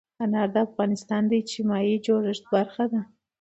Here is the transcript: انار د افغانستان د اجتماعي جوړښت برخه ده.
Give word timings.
انار 0.23 0.47
د 0.55 0.57
افغانستان 0.67 1.21
د 1.27 1.31
اجتماعي 1.41 1.95
جوړښت 2.05 2.43
برخه 2.55 2.85
ده. 2.91 3.01